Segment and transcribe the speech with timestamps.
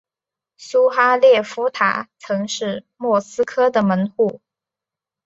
[0.57, 4.41] 苏哈列夫塔曾是莫斯科的门户。